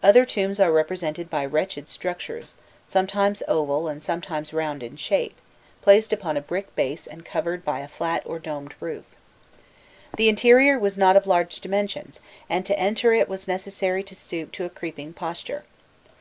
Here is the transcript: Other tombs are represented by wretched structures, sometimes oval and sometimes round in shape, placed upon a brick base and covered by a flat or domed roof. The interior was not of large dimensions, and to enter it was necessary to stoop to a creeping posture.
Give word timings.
Other 0.00 0.24
tombs 0.24 0.60
are 0.60 0.70
represented 0.70 1.28
by 1.28 1.44
wretched 1.44 1.88
structures, 1.88 2.54
sometimes 2.86 3.42
oval 3.48 3.88
and 3.88 4.00
sometimes 4.00 4.52
round 4.52 4.80
in 4.80 4.94
shape, 4.96 5.34
placed 5.82 6.12
upon 6.12 6.36
a 6.36 6.40
brick 6.40 6.72
base 6.76 7.04
and 7.04 7.24
covered 7.24 7.64
by 7.64 7.80
a 7.80 7.88
flat 7.88 8.22
or 8.24 8.38
domed 8.38 8.76
roof. 8.78 9.06
The 10.16 10.28
interior 10.28 10.78
was 10.78 10.96
not 10.96 11.16
of 11.16 11.26
large 11.26 11.60
dimensions, 11.60 12.20
and 12.48 12.64
to 12.64 12.78
enter 12.78 13.12
it 13.12 13.28
was 13.28 13.48
necessary 13.48 14.04
to 14.04 14.14
stoop 14.14 14.52
to 14.52 14.64
a 14.64 14.70
creeping 14.70 15.12
posture. 15.12 15.64